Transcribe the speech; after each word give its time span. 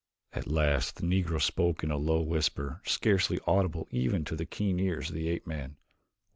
At 0.33 0.47
last 0.47 0.95
the 0.95 1.03
Negro 1.05 1.39
spoke 1.39 1.83
in 1.83 1.91
a 1.91 1.97
low 1.97 2.21
whisper, 2.21 2.81
scarcely 2.87 3.37
audible 3.45 3.87
even 3.91 4.25
to 4.25 4.35
the 4.35 4.47
keen 4.47 4.79
ears 4.79 5.09
of 5.09 5.15
the 5.15 5.27
ape 5.29 5.45
man. 5.45 5.75